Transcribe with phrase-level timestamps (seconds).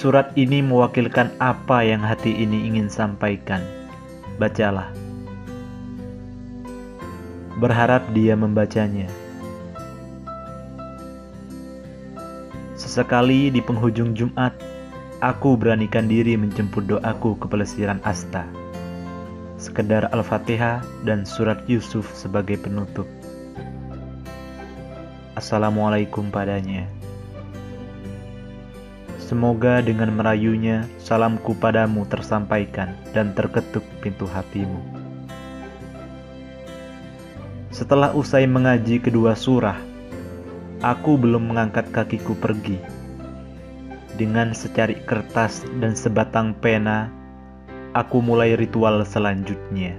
[0.00, 3.60] Surat ini mewakilkan apa yang hati ini ingin sampaikan.
[4.40, 4.88] Bacalah.
[7.60, 9.12] Berharap dia membacanya.
[12.80, 14.56] Sesekali di penghujung Jumat,
[15.20, 18.48] aku beranikan diri menjemput doaku ke pelesiran Asta.
[19.60, 23.04] Sekedar Al-Fatihah dan surat Yusuf sebagai penutup.
[25.36, 26.88] Assalamualaikum padanya.
[29.30, 34.82] Semoga dengan merayunya salamku padamu tersampaikan dan terketuk pintu hatimu.
[37.70, 39.78] Setelah usai mengaji kedua surah,
[40.82, 42.82] aku belum mengangkat kakiku pergi.
[44.18, 47.06] Dengan secari kertas dan sebatang pena,
[47.94, 49.94] aku mulai ritual selanjutnya,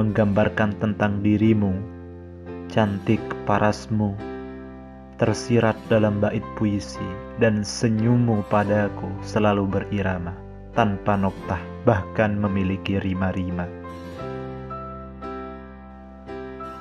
[0.00, 1.76] menggambarkan tentang dirimu,
[2.72, 4.16] cantik parasmu,
[5.16, 7.04] tersirat dalam bait puisi,
[7.40, 10.36] dan senyummu padaku selalu berirama,
[10.76, 13.64] tanpa noktah, bahkan memiliki rima-rima.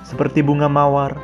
[0.05, 1.17] Seperti bunga mawar,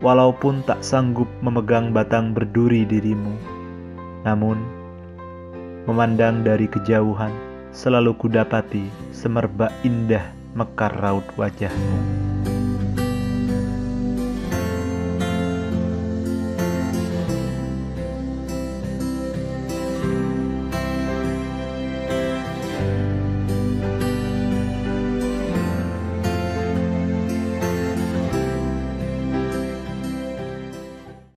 [0.00, 3.32] walaupun tak sanggup memegang batang berduri dirimu.
[4.26, 4.58] Namun,
[5.86, 7.30] memandang dari kejauhan,
[7.70, 12.35] selalu kudapati semerbak indah mekar raut wajahmu.